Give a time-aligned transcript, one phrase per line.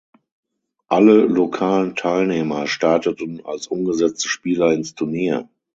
[0.87, 5.47] Alle lokalen Teilnehmer starteten als ungesetzte Spieler ins Turnier.